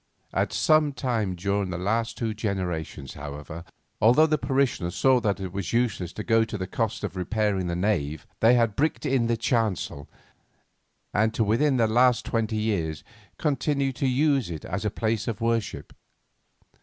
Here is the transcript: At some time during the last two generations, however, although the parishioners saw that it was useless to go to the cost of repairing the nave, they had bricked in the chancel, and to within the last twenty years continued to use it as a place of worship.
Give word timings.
At 0.33 0.51
some 0.51 0.93
time 0.93 1.35
during 1.35 1.69
the 1.69 1.77
last 1.77 2.17
two 2.17 2.33
generations, 2.33 3.13
however, 3.13 3.63
although 4.01 4.25
the 4.25 4.39
parishioners 4.39 4.95
saw 4.95 5.19
that 5.19 5.39
it 5.39 5.53
was 5.53 5.73
useless 5.73 6.11
to 6.13 6.23
go 6.23 6.43
to 6.43 6.57
the 6.57 6.65
cost 6.65 7.03
of 7.03 7.15
repairing 7.15 7.67
the 7.67 7.75
nave, 7.75 8.25
they 8.39 8.55
had 8.55 8.75
bricked 8.75 9.05
in 9.05 9.27
the 9.27 9.37
chancel, 9.37 10.09
and 11.13 11.35
to 11.35 11.43
within 11.43 11.77
the 11.77 11.85
last 11.85 12.25
twenty 12.25 12.57
years 12.57 13.03
continued 13.37 13.95
to 13.97 14.07
use 14.07 14.49
it 14.49 14.65
as 14.65 14.85
a 14.85 14.89
place 14.89 15.27
of 15.27 15.39
worship. 15.39 15.93